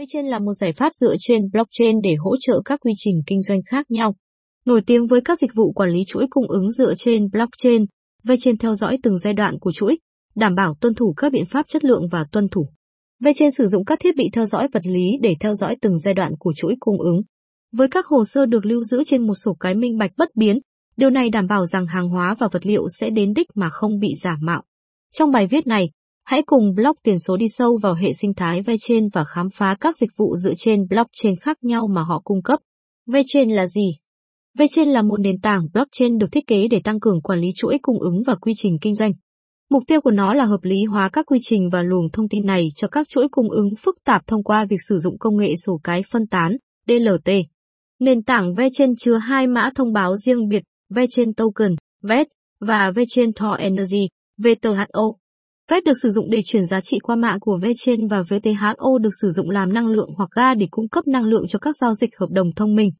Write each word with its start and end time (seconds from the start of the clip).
VeChain 0.00 0.26
là 0.26 0.38
một 0.38 0.52
giải 0.52 0.72
pháp 0.72 0.94
dựa 0.94 1.14
trên 1.18 1.50
blockchain 1.52 2.00
để 2.02 2.14
hỗ 2.14 2.36
trợ 2.40 2.60
các 2.64 2.80
quy 2.80 2.92
trình 2.96 3.22
kinh 3.26 3.42
doanh 3.42 3.60
khác 3.66 3.90
nhau. 3.90 4.14
Nổi 4.66 4.82
tiếng 4.86 5.06
với 5.06 5.20
các 5.20 5.38
dịch 5.38 5.50
vụ 5.54 5.72
quản 5.72 5.90
lý 5.90 6.04
chuỗi 6.06 6.26
cung 6.30 6.48
ứng 6.48 6.70
dựa 6.70 6.94
trên 6.96 7.30
blockchain, 7.30 7.84
VeChain 8.24 8.58
theo 8.58 8.74
dõi 8.74 8.98
từng 9.02 9.18
giai 9.18 9.34
đoạn 9.34 9.58
của 9.58 9.72
chuỗi, 9.72 9.98
đảm 10.34 10.54
bảo 10.54 10.74
tuân 10.80 10.94
thủ 10.94 11.14
các 11.16 11.32
biện 11.32 11.46
pháp 11.46 11.68
chất 11.68 11.84
lượng 11.84 12.08
và 12.10 12.24
tuân 12.32 12.48
thủ. 12.48 12.68
VeChain 13.20 13.50
sử 13.50 13.66
dụng 13.66 13.84
các 13.84 13.98
thiết 14.00 14.16
bị 14.16 14.24
theo 14.32 14.46
dõi 14.46 14.68
vật 14.72 14.86
lý 14.86 15.18
để 15.22 15.36
theo 15.40 15.54
dõi 15.54 15.76
từng 15.80 15.98
giai 15.98 16.14
đoạn 16.14 16.32
của 16.38 16.52
chuỗi 16.56 16.76
cung 16.80 17.00
ứng. 17.00 17.22
Với 17.72 17.88
các 17.88 18.06
hồ 18.06 18.24
sơ 18.24 18.46
được 18.46 18.66
lưu 18.66 18.84
giữ 18.84 19.04
trên 19.04 19.26
một 19.26 19.34
sổ 19.34 19.54
cái 19.60 19.74
minh 19.74 19.98
bạch 19.98 20.12
bất 20.16 20.28
biến, 20.36 20.58
điều 20.96 21.10
này 21.10 21.30
đảm 21.30 21.46
bảo 21.46 21.66
rằng 21.66 21.86
hàng 21.86 22.08
hóa 22.08 22.34
và 22.38 22.48
vật 22.52 22.66
liệu 22.66 22.88
sẽ 23.00 23.10
đến 23.10 23.32
đích 23.32 23.46
mà 23.54 23.70
không 23.70 23.98
bị 23.98 24.08
giả 24.24 24.36
mạo. 24.40 24.62
Trong 25.14 25.30
bài 25.30 25.46
viết 25.46 25.66
này, 25.66 25.90
hãy 26.30 26.42
cùng 26.42 26.74
blog 26.74 26.96
tiền 27.02 27.18
số 27.18 27.36
đi 27.36 27.46
sâu 27.48 27.78
vào 27.82 27.94
hệ 27.94 28.12
sinh 28.12 28.34
thái 28.34 28.62
VeChain 28.62 29.08
và 29.12 29.24
khám 29.24 29.48
phá 29.54 29.76
các 29.80 29.96
dịch 29.96 30.10
vụ 30.16 30.36
dựa 30.36 30.52
trên 30.56 30.86
blockchain 30.88 31.36
khác 31.40 31.58
nhau 31.62 31.88
mà 31.90 32.02
họ 32.02 32.20
cung 32.24 32.42
cấp. 32.42 32.58
VeChain 33.06 33.50
là 33.50 33.66
gì? 33.66 33.96
VeChain 34.58 34.88
là 34.88 35.02
một 35.02 35.20
nền 35.20 35.40
tảng 35.40 35.62
blockchain 35.72 36.18
được 36.18 36.26
thiết 36.32 36.46
kế 36.46 36.68
để 36.68 36.80
tăng 36.84 37.00
cường 37.00 37.22
quản 37.22 37.38
lý 37.38 37.48
chuỗi 37.56 37.78
cung 37.82 38.00
ứng 38.00 38.22
và 38.26 38.34
quy 38.34 38.52
trình 38.56 38.78
kinh 38.80 38.94
doanh. 38.94 39.12
Mục 39.70 39.82
tiêu 39.86 40.00
của 40.00 40.10
nó 40.10 40.34
là 40.34 40.44
hợp 40.44 40.60
lý 40.62 40.84
hóa 40.84 41.08
các 41.08 41.26
quy 41.26 41.38
trình 41.42 41.68
và 41.72 41.82
luồng 41.82 42.10
thông 42.12 42.28
tin 42.28 42.46
này 42.46 42.68
cho 42.76 42.88
các 42.88 43.08
chuỗi 43.08 43.28
cung 43.30 43.50
ứng 43.50 43.68
phức 43.78 43.96
tạp 44.04 44.26
thông 44.26 44.42
qua 44.42 44.64
việc 44.64 44.80
sử 44.88 44.98
dụng 44.98 45.18
công 45.18 45.36
nghệ 45.36 45.54
sổ 45.66 45.80
cái 45.84 46.02
phân 46.12 46.26
tán, 46.26 46.56
DLT. 46.88 47.32
Nền 48.00 48.22
tảng 48.22 48.54
VeChain 48.54 48.96
chứa 48.96 49.16
hai 49.16 49.46
mã 49.46 49.70
thông 49.74 49.92
báo 49.92 50.16
riêng 50.16 50.48
biệt, 50.48 50.62
VeChain 50.94 51.34
Token, 51.34 51.74
VET, 52.02 52.26
và 52.60 52.90
VeChain 52.90 53.32
Tor 53.32 53.58
Energy, 53.58 54.08
VTHO. 54.38 55.20
Phép 55.70 55.84
được 55.84 55.92
sử 56.02 56.10
dụng 56.10 56.30
để 56.30 56.42
chuyển 56.44 56.64
giá 56.64 56.80
trị 56.80 56.98
qua 57.02 57.16
mạng 57.16 57.40
của 57.40 57.58
VeChain 57.62 58.08
và 58.08 58.22
VTHO 58.22 58.98
được 59.00 59.10
sử 59.22 59.30
dụng 59.30 59.50
làm 59.50 59.72
năng 59.72 59.86
lượng 59.86 60.10
hoặc 60.16 60.30
ga 60.36 60.54
để 60.54 60.66
cung 60.70 60.88
cấp 60.88 61.06
năng 61.06 61.24
lượng 61.24 61.48
cho 61.48 61.58
các 61.58 61.76
giao 61.76 61.94
dịch 61.94 62.10
hợp 62.18 62.30
đồng 62.30 62.46
thông 62.56 62.74
minh. 62.74 62.90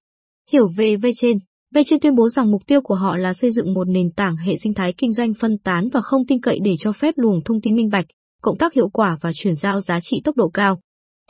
Hiểu 0.53 0.67
về 0.77 0.97
VeChain 0.97 1.39
VeChain 1.75 2.01
tuyên 2.01 2.15
bố 2.15 2.29
rằng 2.29 2.51
mục 2.51 2.63
tiêu 2.67 2.81
của 2.81 2.95
họ 2.95 3.17
là 3.17 3.33
xây 3.33 3.51
dựng 3.51 3.75
một 3.75 3.89
nền 3.89 4.13
tảng 4.17 4.37
hệ 4.37 4.57
sinh 4.57 4.75
thái 4.75 4.93
kinh 4.93 5.13
doanh 5.13 5.35
phân 5.35 5.59
tán 5.59 5.89
và 5.93 6.01
không 6.01 6.27
tin 6.27 6.41
cậy 6.41 6.59
để 6.65 6.75
cho 6.79 6.93
phép 6.93 7.15
luồng 7.17 7.45
thông 7.45 7.61
tin 7.61 7.77
minh 7.77 7.89
bạch, 7.89 8.05
cộng 8.43 8.59
tác 8.59 8.75
hiệu 8.75 8.89
quả 8.89 9.19
và 9.21 9.33
chuyển 9.35 9.55
giao 9.55 9.81
giá 9.81 10.01
trị 10.01 10.21
tốc 10.25 10.37
độ 10.37 10.49
cao. 10.49 10.81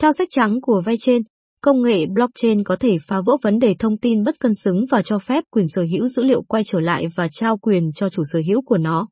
Theo 0.01 0.11
sách 0.17 0.27
trắng 0.31 0.61
của 0.61 0.81
VeChain, 0.85 1.21
công 1.61 1.81
nghệ 1.81 2.05
blockchain 2.05 2.63
có 2.63 2.75
thể 2.75 2.97
phá 3.07 3.21
vỡ 3.25 3.37
vấn 3.41 3.59
đề 3.59 3.75
thông 3.79 3.97
tin 3.97 4.23
bất 4.23 4.39
cân 4.39 4.53
xứng 4.53 4.85
và 4.91 5.01
cho 5.01 5.19
phép 5.19 5.43
quyền 5.51 5.67
sở 5.67 5.81
hữu 5.81 6.07
dữ 6.07 6.23
liệu 6.23 6.41
quay 6.41 6.63
trở 6.65 6.79
lại 6.79 7.07
và 7.15 7.27
trao 7.31 7.57
quyền 7.57 7.91
cho 7.95 8.09
chủ 8.09 8.23
sở 8.31 8.41
hữu 8.47 8.61
của 8.61 8.77
nó. 8.77 9.07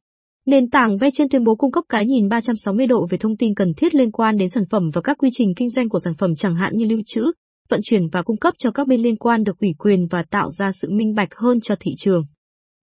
Nền 0.49 0.69
tảng 0.69 0.97
VeChain 0.97 1.29
tuyên 1.29 1.43
bố 1.43 1.55
cung 1.55 1.71
cấp 1.71 1.83
cái 1.89 2.05
nhìn 2.05 2.29
360 2.29 2.87
độ 2.87 3.07
về 3.09 3.17
thông 3.17 3.37
tin 3.37 3.55
cần 3.55 3.73
thiết 3.77 3.95
liên 3.95 4.11
quan 4.11 4.37
đến 4.37 4.49
sản 4.49 4.63
phẩm 4.69 4.89
và 4.93 5.01
các 5.01 5.17
quy 5.17 5.29
trình 5.33 5.53
kinh 5.55 5.69
doanh 5.69 5.89
của 5.89 5.99
sản 5.99 6.13
phẩm 6.17 6.35
chẳng 6.35 6.55
hạn 6.55 6.77
như 6.77 6.85
lưu 6.85 6.99
trữ, 7.05 7.31
vận 7.69 7.79
chuyển 7.83 8.07
và 8.11 8.21
cung 8.21 8.37
cấp 8.37 8.53
cho 8.57 8.71
các 8.71 8.87
bên 8.87 9.01
liên 9.01 9.15
quan 9.15 9.43
được 9.43 9.59
ủy 9.59 9.69
quyền 9.79 10.07
và 10.07 10.23
tạo 10.23 10.49
ra 10.51 10.71
sự 10.71 10.89
minh 10.91 11.13
bạch 11.15 11.35
hơn 11.35 11.61
cho 11.61 11.75
thị 11.79 11.91
trường. 11.97 12.23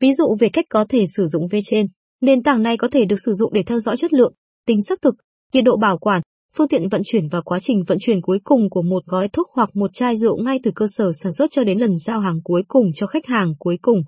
Ví 0.01 0.13
dụ 0.13 0.37
về 0.41 0.49
cách 0.49 0.65
có 0.71 0.85
thể 0.89 1.05
sử 1.17 1.27
dụng 1.27 1.49
VeChain, 1.51 1.87
nền 2.21 2.43
tảng 2.43 2.63
này 2.63 2.77
có 2.77 2.89
thể 2.89 3.05
được 3.05 3.17
sử 3.27 3.33
dụng 3.33 3.53
để 3.53 3.63
theo 3.63 3.79
dõi 3.79 3.97
chất 3.97 4.13
lượng, 4.13 4.35
tính 4.67 4.83
xác 4.83 5.03
thực, 5.03 5.15
nhiệt 5.53 5.65
độ 5.65 5.77
bảo 5.77 5.99
quản, 5.99 6.23
phương 6.57 6.69
tiện 6.69 6.89
vận 6.89 7.03
chuyển 7.05 7.29
và 7.29 7.41
quá 7.41 7.59
trình 7.61 7.83
vận 7.87 7.99
chuyển 8.01 8.21
cuối 8.21 8.39
cùng 8.45 8.71
của 8.71 8.83
một 8.83 9.07
gói 9.07 9.29
thuốc 9.29 9.47
hoặc 9.55 9.77
một 9.77 9.91
chai 9.93 10.17
rượu 10.17 10.43
ngay 10.43 10.61
từ 10.63 10.71
cơ 10.75 10.87
sở 10.89 11.13
sản 11.23 11.33
xuất 11.33 11.51
cho 11.51 11.65
đến 11.65 11.79
lần 11.79 11.97
giao 12.07 12.21
hàng 12.21 12.41
cuối 12.45 12.63
cùng 12.69 12.87
cho 12.95 13.07
khách 13.07 13.27
hàng 13.27 13.53
cuối 13.59 13.79
cùng. 13.83 14.03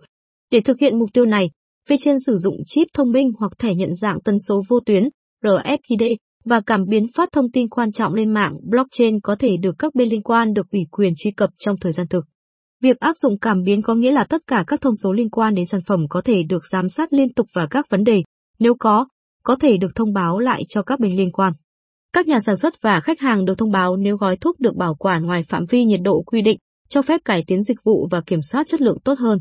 Để 0.50 0.60
thực 0.60 0.78
hiện 0.80 0.98
mục 0.98 1.08
tiêu 1.12 1.26
này, 1.26 1.50
Phía 1.88 1.96
trên 1.98 2.16
sử 2.26 2.36
dụng 2.36 2.56
chip 2.66 2.86
thông 2.94 3.12
minh 3.12 3.30
hoặc 3.38 3.52
thẻ 3.58 3.74
nhận 3.74 3.94
dạng 3.94 4.20
tần 4.20 4.34
số 4.48 4.62
vô 4.68 4.80
tuyến, 4.86 5.04
RFID, 5.44 6.16
và 6.44 6.60
cảm 6.60 6.84
biến 6.88 7.06
phát 7.16 7.28
thông 7.32 7.50
tin 7.50 7.68
quan 7.68 7.92
trọng 7.92 8.14
lên 8.14 8.34
mạng 8.34 8.54
blockchain 8.70 9.20
có 9.20 9.36
thể 9.38 9.56
được 9.56 9.74
các 9.78 9.94
bên 9.94 10.08
liên 10.08 10.22
quan 10.22 10.52
được 10.52 10.70
ủy 10.70 10.80
quyền 10.90 11.12
truy 11.16 11.30
cập 11.30 11.50
trong 11.58 11.76
thời 11.80 11.92
gian 11.92 12.08
thực. 12.08 12.24
Việc 12.82 13.00
áp 13.00 13.16
dụng 13.16 13.38
cảm 13.38 13.62
biến 13.62 13.82
có 13.82 13.94
nghĩa 13.94 14.12
là 14.12 14.24
tất 14.24 14.42
cả 14.46 14.64
các 14.66 14.80
thông 14.80 14.94
số 14.94 15.12
liên 15.12 15.30
quan 15.30 15.54
đến 15.54 15.66
sản 15.66 15.80
phẩm 15.86 16.00
có 16.10 16.20
thể 16.20 16.42
được 16.42 16.62
giám 16.72 16.88
sát 16.88 17.12
liên 17.12 17.34
tục 17.34 17.46
và 17.54 17.66
các 17.66 17.86
vấn 17.90 18.04
đề, 18.04 18.22
nếu 18.58 18.74
có, 18.80 19.06
có 19.42 19.56
thể 19.56 19.76
được 19.76 19.94
thông 19.94 20.12
báo 20.12 20.38
lại 20.38 20.62
cho 20.68 20.82
các 20.82 21.00
bên 21.00 21.16
liên 21.16 21.32
quan. 21.32 21.52
Các 22.12 22.26
nhà 22.26 22.40
sản 22.40 22.56
xuất 22.56 22.82
và 22.82 23.00
khách 23.00 23.20
hàng 23.20 23.44
được 23.44 23.58
thông 23.58 23.70
báo 23.70 23.96
nếu 23.96 24.16
gói 24.16 24.36
thuốc 24.36 24.60
được 24.60 24.76
bảo 24.76 24.94
quản 24.94 25.26
ngoài 25.26 25.42
phạm 25.42 25.64
vi 25.70 25.84
nhiệt 25.84 26.00
độ 26.02 26.22
quy 26.26 26.42
định, 26.42 26.58
cho 26.88 27.02
phép 27.02 27.20
cải 27.24 27.44
tiến 27.46 27.62
dịch 27.62 27.78
vụ 27.84 28.08
và 28.10 28.20
kiểm 28.20 28.42
soát 28.42 28.66
chất 28.66 28.80
lượng 28.80 28.98
tốt 29.04 29.18
hơn. 29.18 29.38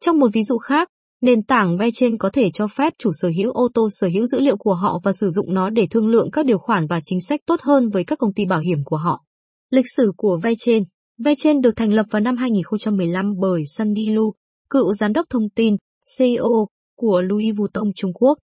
Trong 0.00 0.18
một 0.18 0.28
ví 0.32 0.42
dụ 0.42 0.58
khác, 0.58 0.88
Nền 1.20 1.42
tảng 1.42 1.76
VeChain 1.78 2.18
có 2.18 2.30
thể 2.32 2.50
cho 2.52 2.66
phép 2.66 2.92
chủ 2.98 3.10
sở 3.12 3.28
hữu 3.36 3.52
ô 3.52 3.68
tô 3.74 3.88
sở 3.90 4.08
hữu 4.14 4.26
dữ 4.26 4.40
liệu 4.40 4.56
của 4.56 4.74
họ 4.74 5.00
và 5.04 5.12
sử 5.12 5.28
dụng 5.30 5.54
nó 5.54 5.70
để 5.70 5.86
thương 5.90 6.08
lượng 6.08 6.30
các 6.30 6.46
điều 6.46 6.58
khoản 6.58 6.86
và 6.86 7.00
chính 7.04 7.20
sách 7.20 7.40
tốt 7.46 7.60
hơn 7.62 7.88
với 7.88 8.04
các 8.04 8.18
công 8.18 8.34
ty 8.34 8.44
bảo 8.46 8.60
hiểm 8.60 8.78
của 8.84 8.96
họ. 8.96 9.24
Lịch 9.70 9.84
sử 9.96 10.12
của 10.16 10.40
VeChain 10.42 10.82
VeChain 11.18 11.60
được 11.60 11.76
thành 11.76 11.92
lập 11.92 12.06
vào 12.10 12.20
năm 12.20 12.36
2015 12.36 13.32
bởi 13.40 13.62
Sunny 13.76 14.06
Lu, 14.06 14.32
cựu 14.70 14.92
giám 14.92 15.12
đốc 15.12 15.26
thông 15.30 15.50
tin, 15.54 15.76
CEO 16.18 16.68
của 16.96 17.22
Louis 17.22 17.56
Vuitton 17.56 17.92
Trung 17.94 18.12
Quốc. 18.12 18.38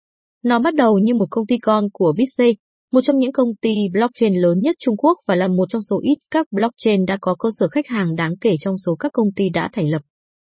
Nó 0.44 0.58
bắt 0.58 0.74
đầu 0.74 0.98
như 0.98 1.14
một 1.14 1.26
công 1.30 1.46
ty 1.46 1.58
con 1.58 1.84
của 1.92 2.14
Bitse, 2.16 2.52
một 2.92 3.00
trong 3.00 3.18
những 3.18 3.32
công 3.32 3.48
ty 3.60 3.74
blockchain 3.92 4.34
lớn 4.34 4.58
nhất 4.62 4.76
Trung 4.78 4.96
Quốc 4.96 5.18
và 5.26 5.34
là 5.34 5.48
một 5.48 5.64
trong 5.68 5.82
số 5.82 6.00
ít 6.02 6.16
các 6.30 6.46
blockchain 6.52 7.06
đã 7.06 7.18
có 7.20 7.36
cơ 7.38 7.48
sở 7.58 7.68
khách 7.68 7.86
hàng 7.86 8.14
đáng 8.16 8.36
kể 8.40 8.56
trong 8.60 8.78
số 8.86 8.94
các 8.94 9.12
công 9.12 9.32
ty 9.36 9.44
đã 9.54 9.68
thành 9.72 9.90
lập. 9.90 10.02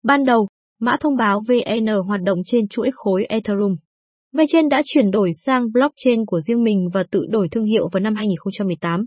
Ban 0.03 0.25
đầu, 0.25 0.47
Mã 0.83 0.97
thông 0.99 1.15
báo 1.15 1.41
VN 1.47 1.87
hoạt 2.07 2.21
động 2.21 2.39
trên 2.45 2.67
chuỗi 2.67 2.89
khối 2.93 3.25
Ethereum. 3.25 3.75
VeChain 4.33 4.69
đã 4.69 4.81
chuyển 4.85 5.11
đổi 5.11 5.31
sang 5.33 5.71
blockchain 5.71 6.25
của 6.25 6.39
riêng 6.39 6.63
mình 6.63 6.87
và 6.93 7.03
tự 7.11 7.25
đổi 7.29 7.49
thương 7.49 7.65
hiệu 7.65 7.87
vào 7.91 7.99
năm 7.99 8.15
2018. 8.15 9.05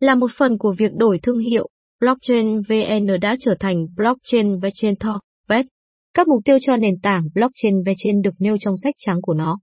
Là 0.00 0.14
một 0.14 0.30
phần 0.36 0.58
của 0.58 0.74
việc 0.78 0.90
đổi 0.96 1.18
thương 1.18 1.38
hiệu, 1.38 1.68
blockchain 2.00 2.60
VN 2.68 3.20
đã 3.20 3.36
trở 3.40 3.54
thành 3.60 3.86
blockchain 3.96 4.58
VeChain 4.58 4.96
Thor, 4.96 5.16
VET. 5.48 5.66
Các 6.14 6.28
mục 6.28 6.42
tiêu 6.44 6.58
cho 6.60 6.76
nền 6.76 6.94
tảng 7.02 7.22
blockchain 7.34 7.74
VeChain 7.86 8.22
được 8.22 8.34
nêu 8.38 8.56
trong 8.60 8.74
sách 8.76 8.94
trắng 8.98 9.18
của 9.22 9.34
nó. 9.34 9.58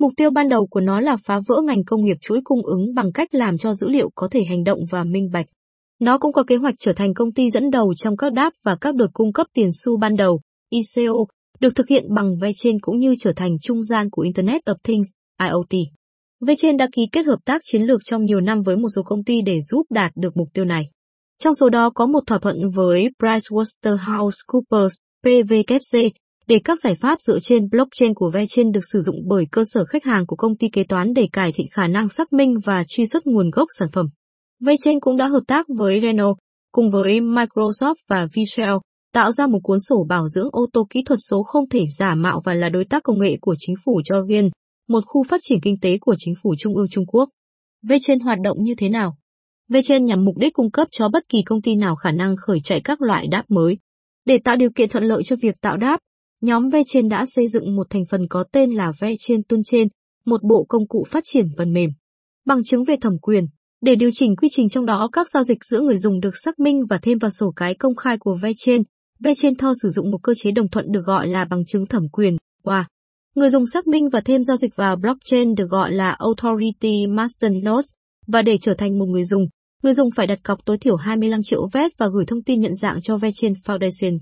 Mục 0.00 0.12
tiêu 0.16 0.30
ban 0.30 0.48
đầu 0.48 0.66
của 0.66 0.80
nó 0.80 1.00
là 1.00 1.16
phá 1.26 1.40
vỡ 1.48 1.56
ngành 1.66 1.84
công 1.84 2.04
nghiệp 2.04 2.16
chuỗi 2.20 2.40
cung 2.44 2.62
ứng 2.64 2.94
bằng 2.94 3.12
cách 3.12 3.28
làm 3.34 3.58
cho 3.58 3.74
dữ 3.74 3.88
liệu 3.88 4.10
có 4.14 4.28
thể 4.30 4.44
hành 4.44 4.64
động 4.64 4.78
và 4.90 5.04
minh 5.04 5.30
bạch. 5.32 5.46
Nó 6.00 6.18
cũng 6.18 6.32
có 6.32 6.42
kế 6.42 6.56
hoạch 6.56 6.74
trở 6.78 6.92
thành 6.92 7.14
công 7.14 7.32
ty 7.32 7.50
dẫn 7.50 7.70
đầu 7.70 7.94
trong 7.96 8.16
các 8.16 8.32
đáp 8.32 8.52
và 8.64 8.76
các 8.80 8.94
đợt 8.94 9.08
cung 9.12 9.32
cấp 9.32 9.46
tiền 9.54 9.68
xu 9.72 9.98
ban 9.98 10.16
đầu, 10.16 10.40
ICO, 10.76 11.26
được 11.60 11.74
thực 11.74 11.88
hiện 11.88 12.14
bằng 12.14 12.38
VeChain 12.38 12.80
cũng 12.80 12.98
như 12.98 13.14
trở 13.18 13.32
thành 13.32 13.58
trung 13.62 13.82
gian 13.82 14.10
của 14.10 14.22
Internet 14.22 14.64
of 14.64 14.76
Things, 14.84 15.08
IoT. 15.40 15.82
VeChain 16.40 16.76
đã 16.76 16.88
ký 16.92 17.02
kết 17.12 17.26
hợp 17.26 17.38
tác 17.44 17.60
chiến 17.64 17.82
lược 17.82 18.00
trong 18.04 18.24
nhiều 18.24 18.40
năm 18.40 18.62
với 18.62 18.76
một 18.76 18.88
số 18.96 19.02
công 19.02 19.24
ty 19.24 19.42
để 19.42 19.60
giúp 19.60 19.82
đạt 19.90 20.12
được 20.16 20.36
mục 20.36 20.48
tiêu 20.54 20.64
này. 20.64 20.90
Trong 21.38 21.54
số 21.54 21.68
đó 21.68 21.90
có 21.90 22.06
một 22.06 22.20
thỏa 22.26 22.38
thuận 22.38 22.70
với 22.74 23.08
PricewaterhouseCoopers, 23.22 24.94
PwC, 25.24 26.10
để 26.46 26.60
các 26.64 26.78
giải 26.84 26.94
pháp 27.00 27.20
dựa 27.20 27.38
trên 27.38 27.68
blockchain 27.70 28.14
của 28.14 28.30
VeChain 28.30 28.72
được 28.72 28.80
sử 28.92 29.00
dụng 29.00 29.16
bởi 29.28 29.44
cơ 29.52 29.62
sở 29.66 29.84
khách 29.84 30.04
hàng 30.04 30.26
của 30.26 30.36
công 30.36 30.56
ty 30.56 30.68
kế 30.68 30.84
toán 30.84 31.12
để 31.14 31.28
cải 31.32 31.52
thiện 31.52 31.66
khả 31.70 31.86
năng 31.86 32.08
xác 32.08 32.32
minh 32.32 32.54
và 32.64 32.84
truy 32.88 33.06
xuất 33.06 33.26
nguồn 33.26 33.50
gốc 33.50 33.66
sản 33.78 33.88
phẩm. 33.92 34.06
VeChain 34.60 35.00
cũng 35.00 35.16
đã 35.16 35.26
hợp 35.26 35.42
tác 35.46 35.66
với 35.78 36.00
Renault, 36.00 36.36
cùng 36.72 36.90
với 36.90 37.20
Microsoft 37.20 37.94
và 38.08 38.28
Visual, 38.34 38.76
tạo 39.16 39.32
ra 39.32 39.46
một 39.46 39.58
cuốn 39.62 39.80
sổ 39.80 40.06
bảo 40.08 40.28
dưỡng 40.28 40.48
ô 40.52 40.66
tô 40.72 40.86
kỹ 40.90 41.02
thuật 41.06 41.18
số 41.30 41.42
không 41.42 41.68
thể 41.68 41.84
giả 41.98 42.14
mạo 42.14 42.40
và 42.44 42.54
là 42.54 42.68
đối 42.68 42.84
tác 42.84 43.02
công 43.02 43.20
nghệ 43.20 43.36
của 43.40 43.54
chính 43.58 43.76
phủ 43.84 44.00
cho 44.04 44.22
Gen, 44.22 44.50
một 44.88 45.00
khu 45.06 45.22
phát 45.22 45.40
triển 45.42 45.60
kinh 45.60 45.80
tế 45.80 45.98
của 46.00 46.14
chính 46.18 46.34
phủ 46.42 46.54
Trung 46.58 46.76
ương 46.76 46.88
Trung 46.90 47.06
Quốc. 47.06 47.28
VeChain 47.82 48.20
hoạt 48.20 48.38
động 48.44 48.62
như 48.62 48.74
thế 48.74 48.88
nào? 48.88 49.16
VeChain 49.68 50.04
nhằm 50.04 50.24
mục 50.24 50.36
đích 50.38 50.52
cung 50.52 50.70
cấp 50.70 50.88
cho 50.90 51.08
bất 51.08 51.28
kỳ 51.28 51.42
công 51.42 51.62
ty 51.62 51.76
nào 51.76 51.96
khả 51.96 52.10
năng 52.12 52.36
khởi 52.36 52.58
chạy 52.60 52.80
các 52.80 53.02
loại 53.02 53.26
đáp 53.30 53.44
mới. 53.48 53.78
Để 54.26 54.38
tạo 54.44 54.56
điều 54.56 54.70
kiện 54.74 54.88
thuận 54.88 55.04
lợi 55.04 55.22
cho 55.24 55.36
việc 55.42 55.60
tạo 55.60 55.76
đáp, 55.76 56.00
nhóm 56.42 56.68
VeChain 56.68 57.08
đã 57.08 57.24
xây 57.26 57.48
dựng 57.48 57.76
một 57.76 57.86
thành 57.90 58.04
phần 58.10 58.28
có 58.30 58.44
tên 58.52 58.70
là 58.70 58.92
VeChain 59.00 59.42
Toolchain, 59.48 59.88
một 60.24 60.42
bộ 60.42 60.66
công 60.68 60.88
cụ 60.88 61.04
phát 61.10 61.24
triển 61.26 61.46
phần 61.58 61.72
mềm. 61.72 61.90
Bằng 62.46 62.64
chứng 62.64 62.84
về 62.84 62.96
thẩm 63.00 63.18
quyền, 63.18 63.44
để 63.80 63.94
điều 63.94 64.10
chỉnh 64.12 64.36
quy 64.36 64.48
trình 64.50 64.68
trong 64.68 64.86
đó 64.86 65.08
các 65.12 65.26
giao 65.34 65.42
dịch 65.42 65.64
giữa 65.70 65.80
người 65.80 65.96
dùng 65.96 66.20
được 66.20 66.36
xác 66.44 66.60
minh 66.60 66.86
và 66.88 66.98
thêm 66.98 67.18
vào 67.18 67.30
sổ 67.30 67.52
cái 67.56 67.74
công 67.74 67.96
khai 67.96 68.18
của 68.18 68.38
VeChain, 68.42 68.82
VeChainThor 69.20 69.72
sử 69.82 69.88
dụng 69.88 70.10
một 70.10 70.18
cơ 70.22 70.32
chế 70.36 70.50
đồng 70.50 70.68
thuận 70.68 70.92
được 70.92 71.02
gọi 71.06 71.26
là 71.26 71.44
bằng 71.44 71.64
chứng 71.66 71.86
thẩm 71.86 72.08
quyền, 72.08 72.36
WA. 72.64 72.84
Người 73.34 73.48
dùng 73.48 73.66
xác 73.66 73.86
minh 73.86 74.08
và 74.08 74.20
thêm 74.20 74.42
giao 74.42 74.56
dịch 74.56 74.76
vào 74.76 74.96
blockchain 74.96 75.54
được 75.54 75.70
gọi 75.70 75.92
là 75.92 76.16
Authority 76.18 77.06
Master 77.06 77.52
Nodes, 77.52 77.90
và 78.26 78.42
để 78.42 78.56
trở 78.60 78.74
thành 78.74 78.98
một 78.98 79.06
người 79.06 79.24
dùng, 79.24 79.46
người 79.82 79.94
dùng 79.94 80.10
phải 80.16 80.26
đặt 80.26 80.38
cọc 80.44 80.64
tối 80.64 80.78
thiểu 80.78 80.96
25 80.96 81.40
triệu 81.42 81.68
VET 81.72 81.92
và 81.98 82.08
gửi 82.12 82.24
thông 82.26 82.42
tin 82.42 82.60
nhận 82.60 82.74
dạng 82.74 83.02
cho 83.02 83.16
VeChain 83.16 83.52
Foundation. 83.52 84.18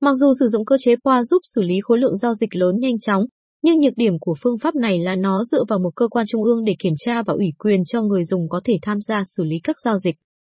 Mặc 0.00 0.12
dù 0.20 0.32
sử 0.40 0.46
dụng 0.46 0.64
cơ 0.64 0.76
chế 0.80 0.96
qua 0.96 1.22
giúp 1.24 1.38
xử 1.54 1.62
lý 1.62 1.74
khối 1.82 1.98
lượng 1.98 2.16
giao 2.16 2.34
dịch 2.34 2.56
lớn 2.56 2.74
nhanh 2.78 2.98
chóng, 2.98 3.24
nhưng 3.62 3.80
nhược 3.80 3.96
điểm 3.96 4.18
của 4.20 4.34
phương 4.42 4.58
pháp 4.58 4.74
này 4.74 4.98
là 4.98 5.16
nó 5.16 5.42
dựa 5.44 5.64
vào 5.68 5.78
một 5.78 5.90
cơ 5.96 6.08
quan 6.08 6.26
trung 6.28 6.42
ương 6.42 6.64
để 6.64 6.74
kiểm 6.78 6.94
tra 6.98 7.22
và 7.22 7.34
ủy 7.34 7.52
quyền 7.58 7.84
cho 7.84 8.02
người 8.02 8.24
dùng 8.24 8.48
có 8.48 8.60
thể 8.64 8.78
tham 8.82 8.98
gia 9.00 9.22
xử 9.36 9.44
lý 9.44 9.56
các 9.64 9.76
giao 9.84 9.98
dịch. 9.98 10.16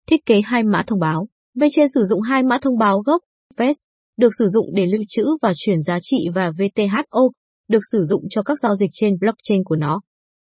Thiết 0.07 0.27
kế 0.27 0.41
hai 0.45 0.63
mã 0.63 0.83
thông 0.87 1.01
báo. 1.01 1.29
VeChain 1.55 1.89
sử 1.95 2.03
dụng 2.05 2.21
hai 2.21 2.43
mã 2.43 2.59
thông 2.59 2.79
báo 2.79 3.01
gốc 3.01 3.23
VES 3.57 3.77
được 4.17 4.31
sử 4.39 4.47
dụng 4.47 4.75
để 4.75 4.87
lưu 4.87 5.03
trữ 5.09 5.23
và 5.43 5.53
chuyển 5.57 5.83
giá 5.83 5.99
trị 6.03 6.17
và 6.35 6.51
VTHO 6.51 7.21
được 7.69 7.81
sử 7.93 8.03
dụng 8.03 8.25
cho 8.31 8.43
các 8.43 8.59
giao 8.63 8.75
dịch 8.75 8.91
trên 8.93 9.19
blockchain 9.21 9.65
của 9.65 9.77
nó. 9.77 10.01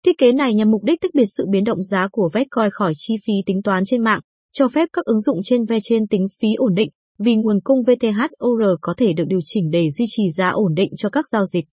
Thiết 0.04 0.18
kế 0.18 0.32
này 0.32 0.54
nhằm 0.54 0.70
mục 0.70 0.84
đích 0.84 1.00
tách 1.00 1.14
biệt 1.14 1.26
sự 1.36 1.44
biến 1.50 1.64
động 1.64 1.82
giá 1.82 2.08
của 2.12 2.30
Vetcoin 2.32 2.70
khỏi 2.70 2.92
chi 2.96 3.14
phí 3.26 3.32
tính 3.46 3.62
toán 3.62 3.84
trên 3.86 4.04
mạng, 4.04 4.20
cho 4.52 4.68
phép 4.68 4.88
các 4.92 5.04
ứng 5.04 5.20
dụng 5.20 5.40
trên 5.44 5.64
VeChain 5.64 6.06
tính 6.10 6.26
phí 6.40 6.48
ổn 6.56 6.74
định, 6.74 6.90
vì 7.18 7.34
nguồn 7.34 7.60
cung 7.64 7.82
VTHOR 7.82 8.78
có 8.80 8.94
thể 8.96 9.12
được 9.12 9.24
điều 9.26 9.40
chỉnh 9.44 9.70
để 9.70 9.90
duy 9.90 10.04
trì 10.08 10.22
giá 10.36 10.48
ổn 10.48 10.74
định 10.74 10.92
cho 10.96 11.08
các 11.08 11.28
giao 11.28 11.44
dịch. 11.44 11.64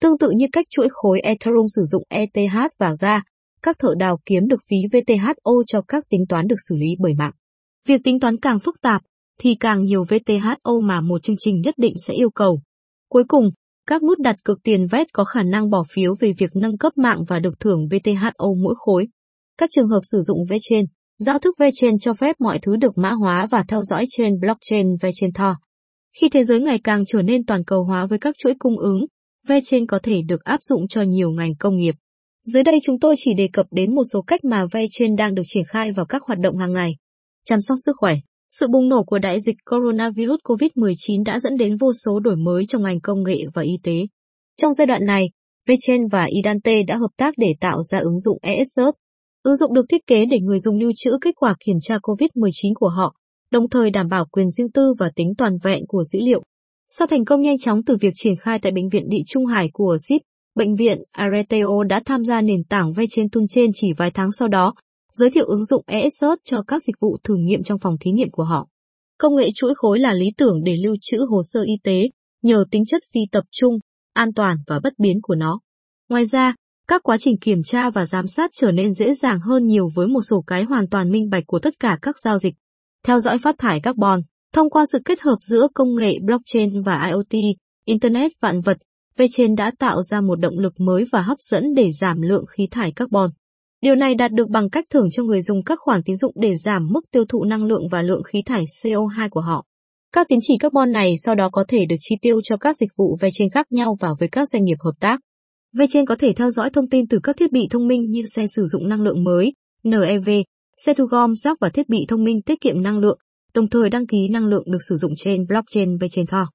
Tương 0.00 0.18
tự 0.18 0.30
như 0.36 0.46
cách 0.52 0.66
chuỗi 0.70 0.88
khối 0.90 1.20
Ethereum 1.20 1.66
sử 1.76 1.82
dụng 1.82 2.02
ETH 2.08 2.54
và 2.78 2.96
GA, 3.00 3.22
các 3.62 3.78
thợ 3.78 3.88
đào 3.98 4.18
kiếm 4.26 4.48
được 4.48 4.60
phí 4.70 4.76
VTHO 4.92 5.52
cho 5.66 5.82
các 5.88 6.04
tính 6.08 6.24
toán 6.28 6.46
được 6.46 6.56
xử 6.68 6.76
lý 6.76 6.88
bởi 6.98 7.14
mạng. 7.14 7.32
Việc 7.88 8.00
tính 8.04 8.20
toán 8.20 8.36
càng 8.36 8.60
phức 8.60 8.80
tạp, 8.82 9.02
thì 9.42 9.54
càng 9.60 9.84
nhiều 9.84 10.04
VTHO 10.04 10.80
mà 10.82 11.00
một 11.00 11.22
chương 11.22 11.36
trình 11.38 11.60
nhất 11.60 11.74
định 11.78 11.94
sẽ 12.06 12.14
yêu 12.14 12.30
cầu. 12.30 12.60
Cuối 13.10 13.24
cùng, 13.28 13.50
các 13.86 14.02
nút 14.02 14.18
đặt 14.18 14.36
cược 14.44 14.62
tiền 14.62 14.86
vét 14.90 15.12
có 15.12 15.24
khả 15.24 15.42
năng 15.42 15.70
bỏ 15.70 15.84
phiếu 15.92 16.14
về 16.20 16.32
việc 16.38 16.50
nâng 16.54 16.78
cấp 16.78 16.92
mạng 16.96 17.24
và 17.28 17.38
được 17.38 17.60
thưởng 17.60 17.88
VTHO 17.88 18.46
mỗi 18.62 18.74
khối. 18.76 19.08
Các 19.58 19.68
trường 19.72 19.88
hợp 19.88 20.00
sử 20.02 20.18
dụng 20.18 20.38
VeChain, 20.48 20.84
giao 21.18 21.38
thức 21.38 21.54
VeChain 21.58 21.98
cho 21.98 22.14
phép 22.14 22.36
mọi 22.38 22.58
thứ 22.58 22.76
được 22.76 22.98
mã 22.98 23.10
hóa 23.10 23.46
và 23.46 23.64
theo 23.68 23.82
dõi 23.82 24.04
trên 24.08 24.40
blockchain 24.40 24.86
VeChain 25.02 25.32
Thor. 25.34 25.54
Khi 26.20 26.28
thế 26.28 26.44
giới 26.44 26.60
ngày 26.60 26.78
càng 26.84 27.04
trở 27.06 27.22
nên 27.22 27.46
toàn 27.46 27.64
cầu 27.64 27.84
hóa 27.84 28.06
với 28.06 28.18
các 28.18 28.34
chuỗi 28.38 28.54
cung 28.58 28.78
ứng, 28.78 29.06
VeChain 29.48 29.86
có 29.86 29.98
thể 30.02 30.22
được 30.26 30.44
áp 30.44 30.60
dụng 30.62 30.88
cho 30.88 31.02
nhiều 31.02 31.30
ngành 31.30 31.54
công 31.58 31.76
nghiệp. 31.76 31.94
Dưới 32.52 32.62
đây 32.62 32.78
chúng 32.84 32.98
tôi 33.00 33.14
chỉ 33.18 33.34
đề 33.34 33.48
cập 33.52 33.66
đến 33.70 33.94
một 33.94 34.02
số 34.12 34.22
cách 34.22 34.44
mà 34.44 34.66
VeChain 34.72 35.16
đang 35.16 35.34
được 35.34 35.42
triển 35.46 35.64
khai 35.64 35.92
vào 35.92 36.06
các 36.06 36.22
hoạt 36.22 36.38
động 36.38 36.58
hàng 36.58 36.72
ngày. 36.72 36.96
Chăm 37.44 37.60
sóc 37.60 37.76
sức 37.84 37.92
khỏe 37.98 38.16
sự 38.60 38.66
bùng 38.72 38.88
nổ 38.88 39.04
của 39.04 39.18
đại 39.18 39.40
dịch 39.40 39.56
coronavirus 39.70 40.38
COVID-19 40.44 41.24
đã 41.24 41.40
dẫn 41.40 41.56
đến 41.56 41.76
vô 41.76 41.92
số 42.04 42.20
đổi 42.20 42.36
mới 42.36 42.64
trong 42.68 42.82
ngành 42.82 43.00
công 43.00 43.22
nghệ 43.22 43.38
và 43.54 43.62
y 43.62 43.78
tế. 43.82 44.06
Trong 44.60 44.72
giai 44.72 44.86
đoạn 44.86 45.06
này, 45.06 45.26
VeChain 45.68 46.08
và 46.08 46.24
Idante 46.24 46.82
đã 46.82 46.96
hợp 46.96 47.10
tác 47.16 47.34
để 47.38 47.54
tạo 47.60 47.82
ra 47.82 47.98
ứng 47.98 48.18
dụng 48.18 48.38
ESSert. 48.42 48.94
Ứng 49.42 49.56
dụng 49.56 49.74
được 49.74 49.84
thiết 49.90 50.06
kế 50.06 50.24
để 50.26 50.40
người 50.40 50.58
dùng 50.58 50.78
lưu 50.78 50.92
trữ 50.96 51.10
kết 51.20 51.34
quả 51.36 51.54
kiểm 51.66 51.76
tra 51.82 51.96
COVID-19 52.02 52.72
của 52.74 52.88
họ, 52.88 53.14
đồng 53.50 53.68
thời 53.68 53.90
đảm 53.90 54.08
bảo 54.08 54.24
quyền 54.32 54.50
riêng 54.50 54.72
tư 54.72 54.94
và 54.98 55.10
tính 55.16 55.32
toàn 55.38 55.52
vẹn 55.62 55.82
của 55.88 56.02
dữ 56.02 56.18
liệu. 56.22 56.42
Sau 56.88 57.06
thành 57.06 57.24
công 57.24 57.42
nhanh 57.42 57.58
chóng 57.58 57.84
từ 57.84 57.96
việc 58.00 58.12
triển 58.14 58.36
khai 58.36 58.58
tại 58.58 58.72
Bệnh 58.72 58.88
viện 58.88 59.08
Địa 59.08 59.22
Trung 59.26 59.46
Hải 59.46 59.70
của 59.72 59.96
SIP, 60.08 60.20
Bệnh 60.54 60.74
viện 60.74 60.98
Areteo 61.12 61.82
đã 61.82 62.02
tham 62.04 62.24
gia 62.24 62.40
nền 62.40 62.64
tảng 62.64 62.92
VeChain 62.92 63.30
Tool 63.30 63.44
trên 63.50 63.70
chỉ 63.74 63.92
vài 63.92 64.10
tháng 64.10 64.32
sau 64.32 64.48
đó, 64.48 64.74
giới 65.12 65.30
thiệu 65.30 65.44
ứng 65.44 65.64
dụng 65.64 65.84
Esot 65.86 66.38
cho 66.44 66.62
các 66.66 66.82
dịch 66.82 67.00
vụ 67.00 67.16
thử 67.24 67.34
nghiệm 67.36 67.62
trong 67.62 67.78
phòng 67.78 67.96
thí 68.00 68.10
nghiệm 68.10 68.30
của 68.30 68.44
họ. 68.44 68.68
Công 69.18 69.36
nghệ 69.36 69.48
chuỗi 69.54 69.74
khối 69.74 69.98
là 69.98 70.12
lý 70.12 70.26
tưởng 70.36 70.64
để 70.64 70.76
lưu 70.84 70.96
trữ 71.00 71.18
hồ 71.28 71.42
sơ 71.44 71.60
y 71.62 71.74
tế, 71.84 72.08
nhờ 72.42 72.64
tính 72.70 72.84
chất 72.84 73.02
phi 73.14 73.20
tập 73.32 73.44
trung, 73.50 73.78
an 74.12 74.34
toàn 74.34 74.56
và 74.66 74.80
bất 74.80 74.92
biến 74.98 75.18
của 75.22 75.34
nó. 75.34 75.60
Ngoài 76.08 76.24
ra, 76.24 76.54
các 76.88 77.02
quá 77.02 77.16
trình 77.18 77.38
kiểm 77.40 77.62
tra 77.62 77.90
và 77.90 78.04
giám 78.04 78.26
sát 78.26 78.50
trở 78.54 78.72
nên 78.72 78.92
dễ 78.92 79.14
dàng 79.14 79.40
hơn 79.40 79.66
nhiều 79.66 79.88
với 79.94 80.06
một 80.06 80.20
sổ 80.22 80.44
cái 80.46 80.64
hoàn 80.64 80.88
toàn 80.88 81.10
minh 81.10 81.30
bạch 81.30 81.44
của 81.46 81.58
tất 81.58 81.80
cả 81.80 81.98
các 82.02 82.16
giao 82.24 82.38
dịch. 82.38 82.54
Theo 83.04 83.18
dõi 83.18 83.38
phát 83.38 83.54
thải 83.58 83.80
carbon, 83.80 84.20
thông 84.52 84.70
qua 84.70 84.84
sự 84.92 84.98
kết 85.04 85.20
hợp 85.20 85.36
giữa 85.40 85.68
công 85.74 85.94
nghệ 85.94 86.18
blockchain 86.22 86.82
và 86.82 87.06
IoT, 87.06 87.42
Internet 87.84 88.32
vạn 88.40 88.60
vật, 88.60 88.78
VeChain 89.16 89.54
đã 89.54 89.72
tạo 89.78 90.02
ra 90.02 90.20
một 90.20 90.40
động 90.40 90.58
lực 90.58 90.80
mới 90.80 91.04
và 91.12 91.22
hấp 91.22 91.38
dẫn 91.40 91.74
để 91.74 91.90
giảm 92.00 92.20
lượng 92.20 92.44
khí 92.46 92.68
thải 92.70 92.92
carbon. 92.92 93.30
Điều 93.82 93.94
này 93.94 94.14
đạt 94.14 94.32
được 94.32 94.48
bằng 94.48 94.70
cách 94.70 94.84
thưởng 94.90 95.08
cho 95.12 95.22
người 95.22 95.42
dùng 95.42 95.64
các 95.64 95.78
khoản 95.82 96.02
tín 96.02 96.16
dụng 96.16 96.34
để 96.40 96.54
giảm 96.54 96.88
mức 96.90 97.00
tiêu 97.10 97.24
thụ 97.24 97.44
năng 97.44 97.64
lượng 97.64 97.88
và 97.90 98.02
lượng 98.02 98.22
khí 98.22 98.42
thải 98.46 98.64
CO2 98.64 99.28
của 99.30 99.40
họ. 99.40 99.64
Các 100.12 100.28
tín 100.28 100.38
chỉ 100.42 100.54
carbon 100.60 100.92
này 100.92 101.14
sau 101.24 101.34
đó 101.34 101.48
có 101.52 101.64
thể 101.68 101.86
được 101.86 101.96
chi 102.00 102.16
tiêu 102.22 102.40
cho 102.44 102.56
các 102.56 102.76
dịch 102.76 102.90
vụ 102.96 103.16
về 103.20 103.28
trên 103.32 103.50
khác 103.50 103.66
nhau 103.70 103.96
và 104.00 104.08
với 104.18 104.28
các 104.28 104.48
doanh 104.48 104.64
nghiệp 104.64 104.76
hợp 104.84 104.92
tác. 105.00 105.20
Về 105.72 105.86
trên 105.90 106.06
có 106.06 106.16
thể 106.18 106.32
theo 106.32 106.50
dõi 106.50 106.70
thông 106.70 106.88
tin 106.88 107.06
từ 107.08 107.18
các 107.22 107.36
thiết 107.36 107.52
bị 107.52 107.68
thông 107.70 107.86
minh 107.86 108.10
như 108.10 108.22
xe 108.36 108.46
sử 108.46 108.64
dụng 108.64 108.88
năng 108.88 109.02
lượng 109.02 109.24
mới, 109.24 109.52
NEV, 109.82 110.30
xe 110.84 110.94
thu 110.94 111.04
gom 111.04 111.34
rác 111.34 111.58
và 111.60 111.68
thiết 111.68 111.88
bị 111.88 111.98
thông 112.08 112.24
minh 112.24 112.42
tiết 112.42 112.60
kiệm 112.60 112.82
năng 112.82 112.98
lượng, 112.98 113.18
đồng 113.54 113.68
thời 113.68 113.90
đăng 113.90 114.06
ký 114.06 114.28
năng 114.28 114.46
lượng 114.46 114.64
được 114.72 114.82
sử 114.88 114.96
dụng 114.96 115.12
trên 115.16 115.46
blockchain 115.46 115.96
VeChain 115.98 116.26
Thor. 116.26 116.46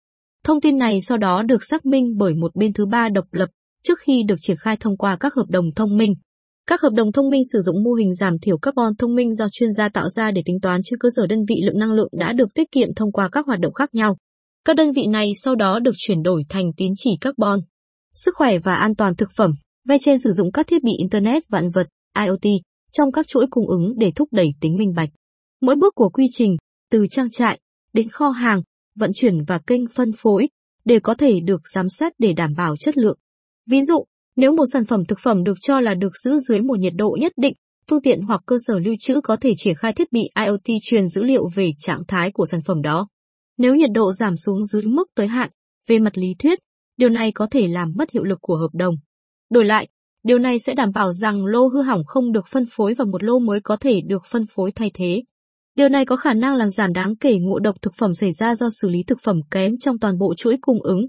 Thông 0.43 0.61
tin 0.61 0.77
này 0.77 1.01
sau 1.01 1.17
đó 1.17 1.43
được 1.43 1.63
xác 1.63 1.85
minh 1.85 2.13
bởi 2.17 2.33
một 2.33 2.55
bên 2.55 2.73
thứ 2.73 2.85
ba 2.85 3.09
độc 3.09 3.25
lập 3.31 3.49
trước 3.83 3.99
khi 3.99 4.23
được 4.27 4.35
triển 4.41 4.57
khai 4.57 4.77
thông 4.79 4.97
qua 4.97 5.17
các 5.19 5.33
hợp 5.33 5.45
đồng 5.49 5.65
thông 5.75 5.97
minh. 5.97 6.13
Các 6.67 6.81
hợp 6.81 6.93
đồng 6.93 7.11
thông 7.11 7.29
minh 7.29 7.41
sử 7.53 7.59
dụng 7.59 7.83
mô 7.83 7.93
hình 7.93 8.13
giảm 8.13 8.39
thiểu 8.39 8.57
carbon 8.57 8.95
thông 8.95 9.15
minh 9.15 9.35
do 9.35 9.47
chuyên 9.51 9.71
gia 9.71 9.89
tạo 9.89 10.09
ra 10.09 10.31
để 10.31 10.41
tính 10.45 10.59
toán 10.61 10.81
trên 10.83 10.99
cơ 10.99 11.09
sở 11.15 11.27
đơn 11.27 11.45
vị 11.49 11.55
lượng 11.65 11.79
năng 11.79 11.91
lượng 11.91 12.09
đã 12.19 12.33
được 12.33 12.53
tiết 12.53 12.71
kiệm 12.71 12.93
thông 12.95 13.11
qua 13.11 13.29
các 13.31 13.45
hoạt 13.45 13.59
động 13.59 13.73
khác 13.73 13.95
nhau. 13.95 14.17
Các 14.65 14.75
đơn 14.75 14.91
vị 14.91 15.07
này 15.07 15.31
sau 15.43 15.55
đó 15.55 15.79
được 15.79 15.91
chuyển 15.97 16.23
đổi 16.23 16.43
thành 16.49 16.73
tín 16.77 16.93
chỉ 16.97 17.09
carbon. 17.21 17.59
Sức 18.13 18.33
khỏe 18.37 18.59
và 18.59 18.75
an 18.75 18.95
toàn 18.95 19.15
thực 19.15 19.29
phẩm, 19.37 19.51
VeChain 19.85 20.19
sử 20.19 20.31
dụng 20.31 20.51
các 20.51 20.67
thiết 20.67 20.83
bị 20.83 20.91
Internet 20.97 21.43
vạn 21.49 21.69
vật, 21.69 21.87
IoT, 22.25 22.61
trong 22.91 23.11
các 23.11 23.27
chuỗi 23.27 23.45
cung 23.49 23.67
ứng 23.67 23.93
để 23.97 24.11
thúc 24.15 24.29
đẩy 24.31 24.47
tính 24.61 24.77
minh 24.77 24.93
bạch. 24.95 25.09
Mỗi 25.61 25.75
bước 25.75 25.95
của 25.95 26.09
quy 26.09 26.27
trình, 26.31 26.57
từ 26.91 27.05
trang 27.11 27.31
trại, 27.31 27.59
đến 27.93 28.09
kho 28.09 28.29
hàng, 28.29 28.61
vận 28.95 29.11
chuyển 29.15 29.43
và 29.43 29.59
kênh 29.67 29.87
phân 29.87 30.11
phối, 30.17 30.49
đều 30.85 30.99
có 30.99 31.13
thể 31.13 31.39
được 31.39 31.61
giám 31.73 31.89
sát 31.89 32.13
để 32.19 32.33
đảm 32.33 32.53
bảo 32.57 32.75
chất 32.77 32.97
lượng. 32.97 33.17
Ví 33.65 33.81
dụ, 33.81 34.05
nếu 34.37 34.55
một 34.55 34.63
sản 34.73 34.85
phẩm 34.85 35.05
thực 35.05 35.19
phẩm 35.23 35.43
được 35.43 35.57
cho 35.61 35.79
là 35.79 35.93
được 35.93 36.17
giữ 36.23 36.37
dưới 36.39 36.61
một 36.61 36.79
nhiệt 36.79 36.93
độ 36.95 37.17
nhất 37.19 37.31
định, 37.37 37.53
phương 37.89 38.01
tiện 38.01 38.21
hoặc 38.21 38.41
cơ 38.45 38.55
sở 38.67 38.79
lưu 38.79 38.95
trữ 38.99 39.21
có 39.21 39.35
thể 39.41 39.53
triển 39.57 39.75
khai 39.75 39.93
thiết 39.93 40.11
bị 40.11 40.29
IoT 40.45 40.79
truyền 40.81 41.07
dữ 41.07 41.23
liệu 41.23 41.47
về 41.55 41.71
trạng 41.79 42.01
thái 42.07 42.31
của 42.31 42.45
sản 42.45 42.61
phẩm 42.65 42.81
đó. 42.81 43.07
Nếu 43.57 43.75
nhiệt 43.75 43.89
độ 43.93 44.11
giảm 44.11 44.35
xuống 44.35 44.65
dưới 44.65 44.83
mức 44.85 45.07
tới 45.15 45.27
hạn, 45.27 45.49
về 45.87 45.99
mặt 45.99 46.17
lý 46.17 46.27
thuyết, 46.39 46.59
điều 46.97 47.09
này 47.09 47.31
có 47.31 47.47
thể 47.51 47.67
làm 47.67 47.93
mất 47.95 48.11
hiệu 48.11 48.23
lực 48.23 48.39
của 48.41 48.55
hợp 48.55 48.69
đồng. 48.73 48.95
Đổi 49.49 49.65
lại, 49.65 49.87
điều 50.23 50.39
này 50.39 50.59
sẽ 50.59 50.73
đảm 50.73 50.91
bảo 50.95 51.13
rằng 51.13 51.45
lô 51.45 51.67
hư 51.67 51.81
hỏng 51.81 52.01
không 52.07 52.31
được 52.31 52.47
phân 52.47 52.65
phối 52.71 52.93
và 52.93 53.05
một 53.05 53.23
lô 53.23 53.39
mới 53.39 53.59
có 53.61 53.77
thể 53.77 54.01
được 54.01 54.25
phân 54.25 54.45
phối 54.45 54.71
thay 54.71 54.91
thế. 54.93 55.23
Điều 55.75 55.89
này 55.89 56.05
có 56.05 56.15
khả 56.15 56.33
năng 56.33 56.55
làm 56.55 56.69
giảm 56.69 56.93
đáng 56.93 57.15
kể 57.15 57.37
ngộ 57.39 57.59
độc 57.59 57.75
thực 57.81 57.93
phẩm 57.99 58.13
xảy 58.13 58.31
ra 58.31 58.55
do 58.55 58.67
xử 58.81 58.89
lý 58.89 59.03
thực 59.07 59.17
phẩm 59.23 59.39
kém 59.51 59.77
trong 59.77 59.99
toàn 59.99 60.17
bộ 60.17 60.33
chuỗi 60.37 60.57
cung 60.61 60.83
ứng. 60.83 61.01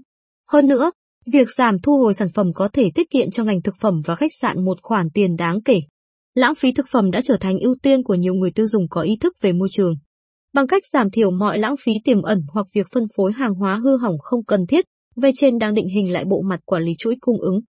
Hơn 0.51 0.67
nữa, 0.67 0.91
Việc 1.31 1.47
giảm 1.57 1.79
thu 1.79 1.97
hồi 1.97 2.13
sản 2.13 2.27
phẩm 2.29 2.53
có 2.53 2.69
thể 2.73 2.91
tiết 2.95 3.09
kiệm 3.09 3.31
cho 3.31 3.43
ngành 3.43 3.61
thực 3.61 3.75
phẩm 3.81 4.01
và 4.05 4.15
khách 4.15 4.31
sạn 4.41 4.65
một 4.65 4.77
khoản 4.81 5.09
tiền 5.13 5.35
đáng 5.35 5.61
kể. 5.61 5.79
Lãng 6.35 6.55
phí 6.55 6.71
thực 6.71 6.85
phẩm 6.91 7.11
đã 7.11 7.21
trở 7.23 7.37
thành 7.39 7.59
ưu 7.59 7.75
tiên 7.81 8.03
của 8.03 8.15
nhiều 8.15 8.33
người 8.33 8.51
tiêu 8.51 8.67
dùng 8.67 8.89
có 8.89 9.01
ý 9.01 9.17
thức 9.21 9.33
về 9.41 9.53
môi 9.53 9.67
trường. 9.71 9.93
Bằng 10.53 10.67
cách 10.67 10.83
giảm 10.93 11.09
thiểu 11.09 11.31
mọi 11.31 11.59
lãng 11.59 11.75
phí 11.83 11.91
tiềm 12.03 12.21
ẩn 12.21 12.41
hoặc 12.53 12.67
việc 12.73 12.87
phân 12.93 13.03
phối 13.15 13.31
hàng 13.31 13.53
hóa 13.53 13.75
hư 13.75 13.97
hỏng 13.97 14.17
không 14.19 14.45
cần 14.45 14.65
thiết, 14.67 14.85
VeChain 15.15 15.59
đang 15.59 15.73
định 15.73 15.87
hình 15.87 16.13
lại 16.13 16.25
bộ 16.25 16.41
mặt 16.41 16.59
quản 16.65 16.83
lý 16.83 16.91
chuỗi 16.97 17.15
cung 17.21 17.41
ứng. 17.41 17.59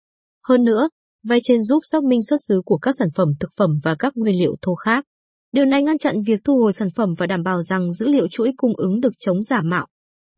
Hơn 0.49 0.65
nữa, 0.65 0.89
VeChain 1.29 1.63
giúp 1.63 1.81
xác 1.83 2.05
minh 2.05 2.21
xuất 2.23 2.37
xứ 2.49 2.63
của 2.65 2.79
các 2.79 2.95
sản 2.99 3.09
phẩm 3.15 3.29
thực 3.41 3.51
phẩm 3.59 3.71
và 3.83 3.95
các 3.99 4.13
nguyên 4.17 4.39
liệu 4.39 4.57
thô 4.63 4.75
khác. 4.75 5.05
Điều 5.53 5.65
này 5.65 5.83
ngăn 5.83 5.99
chặn 5.99 6.23
việc 6.27 6.41
thu 6.45 6.59
hồi 6.59 6.73
sản 6.73 6.89
phẩm 6.97 7.15
và 7.19 7.27
đảm 7.27 7.43
bảo 7.43 7.63
rằng 7.63 7.93
dữ 7.93 8.09
liệu 8.09 8.29
chuỗi 8.29 8.53
cung 8.57 8.77
ứng 8.77 9.01
được 9.01 9.13
chống 9.19 9.43
giả 9.43 9.63
mạo. 9.65 9.87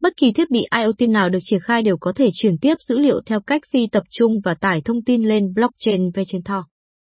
Bất 0.02 0.16
kỳ 0.16 0.32
thiết 0.32 0.50
bị 0.50 0.66
IoT 0.78 1.08
nào 1.08 1.28
được 1.28 1.38
triển 1.42 1.60
khai 1.60 1.82
đều 1.82 1.96
có 2.00 2.12
thể 2.16 2.30
truyền 2.34 2.58
tiếp 2.58 2.74
dữ 2.80 2.98
liệu 2.98 3.20
theo 3.26 3.40
cách 3.40 3.62
phi 3.72 3.86
tập 3.86 4.02
trung 4.10 4.32
và 4.44 4.54
tải 4.54 4.80
thông 4.80 5.04
tin 5.04 5.22
lên 5.22 5.54
blockchain 5.54 6.10
Vechentor. 6.10 6.64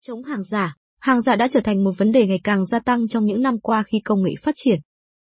Chống 0.06 0.24
hàng 0.24 0.42
giả 0.42 0.74
Hàng 1.00 1.20
giả 1.20 1.36
đã 1.36 1.48
trở 1.48 1.60
thành 1.60 1.84
một 1.84 1.90
vấn 1.98 2.12
đề 2.12 2.26
ngày 2.26 2.40
càng 2.44 2.64
gia 2.64 2.78
tăng 2.78 3.08
trong 3.08 3.26
những 3.26 3.42
năm 3.42 3.60
qua 3.60 3.82
khi 3.82 4.00
công 4.04 4.22
nghệ 4.22 4.32
phát 4.42 4.54
triển. 4.56 4.80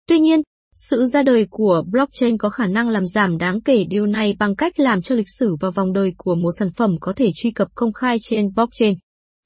Tuy 0.08 0.18
nhiên, 0.18 0.42
sự 0.74 1.04
ra 1.04 1.22
đời 1.22 1.46
của 1.50 1.84
blockchain 1.90 2.38
có 2.38 2.50
khả 2.50 2.66
năng 2.66 2.88
làm 2.88 3.06
giảm 3.06 3.38
đáng 3.38 3.60
kể 3.60 3.84
điều 3.84 4.06
này 4.06 4.36
bằng 4.38 4.56
cách 4.56 4.80
làm 4.80 5.02
cho 5.02 5.14
lịch 5.14 5.28
sử 5.38 5.56
và 5.60 5.70
vòng 5.70 5.92
đời 5.92 6.12
của 6.16 6.34
một 6.34 6.50
sản 6.58 6.68
phẩm 6.76 6.96
có 7.00 7.12
thể 7.16 7.30
truy 7.34 7.50
cập 7.50 7.68
công 7.74 7.92
khai 7.92 8.16
trên 8.22 8.54
blockchain. 8.54 8.98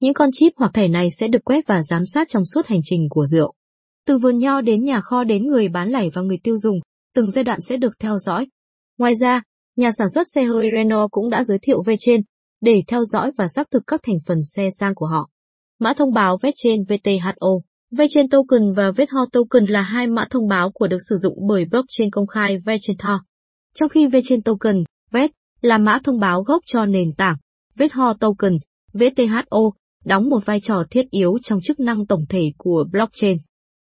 Những 0.00 0.14
con 0.14 0.30
chip 0.32 0.52
hoặc 0.56 0.74
thẻ 0.74 0.88
này 0.88 1.08
sẽ 1.10 1.28
được 1.28 1.44
quét 1.44 1.66
và 1.66 1.82
giám 1.82 2.02
sát 2.14 2.28
trong 2.28 2.42
suốt 2.54 2.66
hành 2.66 2.80
trình 2.84 3.08
của 3.10 3.26
rượu. 3.26 3.52
Từ 4.06 4.18
vườn 4.18 4.38
nho 4.38 4.60
đến 4.60 4.84
nhà 4.84 5.00
kho 5.00 5.24
đến 5.24 5.46
người 5.46 5.68
bán 5.68 5.88
lẻ 5.88 6.08
và 6.14 6.22
người 6.22 6.38
tiêu 6.42 6.56
dùng, 6.56 6.80
từng 7.14 7.30
giai 7.30 7.44
đoạn 7.44 7.60
sẽ 7.60 7.76
được 7.76 7.98
theo 7.98 8.16
dõi. 8.26 8.46
Ngoài 8.98 9.14
ra, 9.14 9.42
nhà 9.76 9.90
sản 9.98 10.06
xuất 10.14 10.22
xe 10.34 10.44
hơi 10.44 10.68
Renault 10.76 11.10
cũng 11.10 11.30
đã 11.30 11.44
giới 11.44 11.58
thiệu 11.62 11.82
về 11.86 11.94
trên 11.98 12.20
để 12.60 12.82
theo 12.88 13.04
dõi 13.04 13.32
và 13.36 13.48
xác 13.48 13.70
thực 13.70 13.82
các 13.86 14.00
thành 14.06 14.18
phần 14.26 14.38
xe 14.56 14.68
sang 14.80 14.94
của 14.94 15.06
họ. 15.06 15.30
Mã 15.80 15.92
thông 15.94 16.12
báo 16.12 16.38
VeChain 16.42 16.84
VTHO, 16.84 17.48
VeChain 17.90 18.28
Token 18.28 18.72
và 18.76 18.90
VetHo 18.90 19.26
Token 19.32 19.64
là 19.64 19.82
hai 19.82 20.06
mã 20.06 20.26
thông 20.30 20.48
báo 20.48 20.70
của 20.70 20.86
được 20.86 20.98
sử 21.08 21.16
dụng 21.16 21.46
bởi 21.48 21.64
blockchain 21.64 22.10
công 22.10 22.26
khai 22.26 22.58
VeChain 22.58 23.18
Trong 23.74 23.88
khi 23.88 24.06
VeChain 24.06 24.42
Token, 24.42 24.76
VET, 25.10 25.30
là 25.60 25.78
mã 25.78 25.98
thông 26.04 26.20
báo 26.20 26.42
gốc 26.42 26.62
cho 26.66 26.86
nền 26.86 27.14
tảng, 27.14 27.36
VetHo 27.76 28.14
Token, 28.20 28.58
VTHO, 28.92 29.60
đóng 30.04 30.28
một 30.28 30.46
vai 30.46 30.60
trò 30.60 30.84
thiết 30.90 31.10
yếu 31.10 31.38
trong 31.42 31.60
chức 31.62 31.80
năng 31.80 32.06
tổng 32.06 32.24
thể 32.28 32.52
của 32.58 32.84
blockchain. 32.92 33.38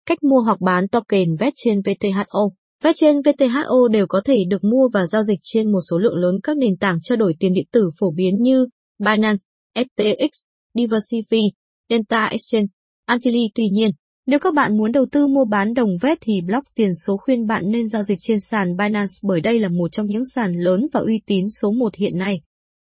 Cách 0.06 0.24
mua 0.24 0.42
hoặc 0.42 0.62
bán 0.62 0.88
token 0.88 1.36
VET 1.40 1.54
trên 1.56 1.82
VTHO 1.82 2.50
Vé 2.84 2.92
trên 2.96 3.22
VTHO 3.22 3.88
đều 3.92 4.06
có 4.08 4.22
thể 4.26 4.38
được 4.50 4.64
mua 4.64 4.90
và 4.94 5.06
giao 5.06 5.24
dịch 5.24 5.40
trên 5.44 5.72
một 5.72 5.80
số 5.90 5.98
lượng 5.98 6.16
lớn 6.16 6.36
các 6.44 6.58
nền 6.58 6.78
tảng 6.78 6.98
trao 7.04 7.18
đổi 7.18 7.36
tiền 7.40 7.54
điện 7.54 7.66
tử 7.72 7.90
phổ 8.00 8.12
biến 8.12 8.36
như 8.42 8.68
Binance, 9.00 9.44
FTX, 9.76 10.30
Diversify, 10.74 11.50
Delta 11.90 12.26
Exchange, 12.26 12.68
Antilly. 13.06 13.50
tuy 13.56 13.70
nhiên, 13.70 13.92
nếu 14.26 14.40
các 14.40 14.54
bạn 14.54 14.78
muốn 14.78 14.92
đầu 14.92 15.06
tư 15.12 15.28
mua 15.28 15.46
bán 15.46 15.74
đồng 15.74 15.90
VET 16.02 16.18
thì 16.22 16.34
block 16.46 16.68
tiền 16.76 16.92
số 17.08 17.18
khuyên 17.18 17.48
bạn 17.48 17.64
nên 17.72 17.88
giao 17.88 18.04
dịch 18.04 18.18
trên 18.22 18.40
sàn 18.40 18.78
Binance 18.78 19.14
bởi 19.24 19.42
đây 19.42 19.60
là 19.60 19.70
một 19.70 19.92
trong 19.92 20.08
những 20.08 20.26
sàn 20.26 20.52
lớn 20.54 20.88
và 20.94 21.00
uy 21.00 21.22
tín 21.26 21.46
số 21.62 21.72
1 21.72 21.96
hiện 21.96 22.18
nay. 22.18 22.42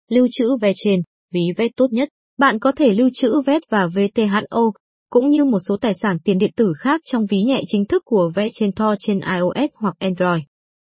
Lưu 0.09 0.27
trữ 0.31 0.49
vé 0.61 0.71
trên, 0.75 1.01
ví 1.33 1.41
VET 1.57 1.71
tốt 1.75 1.87
nhất, 1.91 2.09
bạn 2.37 2.59
có 2.59 2.71
thể 2.71 2.93
lưu 2.93 3.09
trữ 3.13 3.41
VET 3.45 3.61
và 3.69 3.87
VTHO, 3.87 4.61
cũng 5.09 5.29
như 5.29 5.45
một 5.45 5.59
số 5.67 5.77
tài 5.81 5.93
sản 5.93 6.17
tiền 6.23 6.37
điện 6.37 6.51
tử 6.55 6.73
khác 6.77 7.01
trong 7.05 7.25
ví 7.25 7.41
nhẹ 7.41 7.63
chính 7.67 7.85
thức 7.85 8.03
của 8.05 8.31
Ve 8.35 8.47
trên 8.53 8.71
Thor 8.71 8.97
trên 8.99 9.19
iOS 9.19 9.69
hoặc 9.75 9.95
Android. 9.99 10.43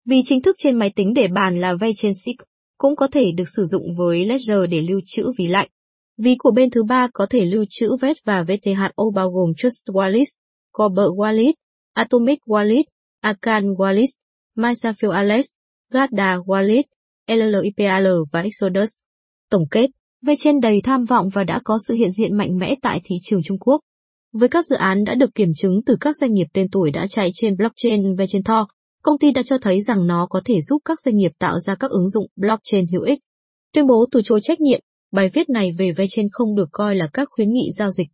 Ví 0.04 0.20
chính 0.24 0.42
thức 0.42 0.56
trên 0.58 0.78
máy 0.78 0.90
tính 0.96 1.14
để 1.14 1.28
bàn 1.28 1.60
là 1.60 1.74
Ve 1.80 1.90
trên 1.96 2.12
SIG, 2.14 2.36
cũng 2.78 2.96
có 2.96 3.08
thể 3.12 3.32
được 3.32 3.48
sử 3.56 3.64
dụng 3.64 3.94
với 3.96 4.26
Ledger 4.26 4.70
để 4.70 4.82
lưu 4.82 5.00
trữ 5.06 5.32
ví 5.38 5.46
lạnh. 5.46 5.68
Ví 6.18 6.34
của 6.38 6.50
bên 6.50 6.70
thứ 6.70 6.82
ba 6.82 7.08
có 7.12 7.26
thể 7.30 7.44
lưu 7.44 7.64
trữ 7.70 7.96
VET 8.00 8.16
và 8.24 8.42
VTHO 8.42 9.10
bao 9.14 9.30
gồm 9.30 9.54
Trust 9.56 9.86
Wallet, 9.86 10.24
Corber 10.72 11.06
Wallet, 11.06 11.52
Atomic 11.92 12.38
Wallet, 12.46 12.82
Akan 13.20 13.64
Wallet, 13.64 14.06
MySafield 14.56 15.10
Alex, 15.10 15.44
Garda 15.92 16.36
Wallet, 16.36 16.82
LLIPAL 17.28 18.06
và 18.32 18.40
Exodus. 18.42 18.90
Tổng 19.50 19.64
kết, 19.70 19.86
VeChain 20.22 20.60
đầy 20.60 20.80
tham 20.84 21.04
vọng 21.04 21.28
và 21.32 21.44
đã 21.44 21.60
có 21.64 21.78
sự 21.88 21.94
hiện 21.94 22.10
diện 22.10 22.36
mạnh 22.36 22.58
mẽ 22.58 22.74
tại 22.82 23.00
thị 23.04 23.16
trường 23.22 23.42
Trung 23.42 23.58
Quốc. 23.58 23.80
Với 24.32 24.48
các 24.48 24.64
dự 24.66 24.76
án 24.76 25.04
đã 25.04 25.14
được 25.14 25.34
kiểm 25.34 25.48
chứng 25.56 25.80
từ 25.86 25.96
các 26.00 26.16
doanh 26.16 26.32
nghiệp 26.32 26.46
tên 26.52 26.70
tuổi 26.72 26.90
đã 26.90 27.06
chạy 27.06 27.30
trên 27.34 27.56
blockchain 27.56 28.16
VeChain 28.16 28.42
Thor, 28.42 28.66
công 29.02 29.18
ty 29.18 29.30
đã 29.32 29.42
cho 29.42 29.58
thấy 29.58 29.80
rằng 29.80 30.06
nó 30.06 30.26
có 30.30 30.40
thể 30.44 30.60
giúp 30.60 30.82
các 30.84 31.00
doanh 31.00 31.16
nghiệp 31.16 31.30
tạo 31.38 31.58
ra 31.58 31.74
các 31.74 31.90
ứng 31.90 32.08
dụng 32.08 32.26
blockchain 32.36 32.86
hữu 32.92 33.02
ích. 33.02 33.18
Tuyên 33.74 33.86
bố 33.86 34.04
từ 34.12 34.20
chối 34.24 34.40
trách 34.42 34.60
nhiệm, 34.60 34.80
bài 35.12 35.30
viết 35.34 35.48
này 35.48 35.70
về 35.78 35.92
VeChain 35.92 36.28
không 36.32 36.54
được 36.56 36.68
coi 36.72 36.96
là 36.96 37.08
các 37.12 37.28
khuyến 37.30 37.52
nghị 37.52 37.68
giao 37.78 37.90
dịch. 37.90 38.08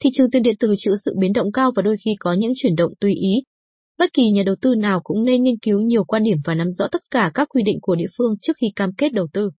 Thị 0.00 0.10
trường 0.12 0.30
tiền 0.30 0.42
điện 0.42 0.56
tử 0.60 0.74
chịu 0.76 0.92
sự 1.04 1.14
biến 1.20 1.32
động 1.32 1.52
cao 1.52 1.72
và 1.76 1.82
đôi 1.82 1.96
khi 2.04 2.10
có 2.20 2.32
những 2.32 2.52
chuyển 2.56 2.76
động 2.76 2.92
tùy 3.00 3.14
ý. 3.14 3.34
Bất 3.98 4.12
kỳ 4.12 4.30
nhà 4.30 4.42
đầu 4.46 4.54
tư 4.60 4.74
nào 4.74 5.00
cũng 5.04 5.24
nên 5.24 5.42
nghiên 5.42 5.58
cứu 5.58 5.80
nhiều 5.80 6.04
quan 6.04 6.22
điểm 6.22 6.38
và 6.44 6.54
nắm 6.54 6.70
rõ 6.70 6.88
tất 6.92 7.02
cả 7.10 7.30
các 7.34 7.48
quy 7.48 7.62
định 7.62 7.78
của 7.82 7.94
địa 7.94 8.08
phương 8.18 8.34
trước 8.42 8.56
khi 8.60 8.66
cam 8.76 8.94
kết 8.94 9.12
đầu 9.12 9.26
tư. 9.32 9.50